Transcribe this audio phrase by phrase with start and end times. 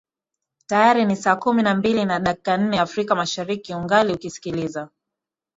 [0.67, 4.89] tayari ni saa kumi na mbili na dakika nne afrika mashariki ungali ukisikiliza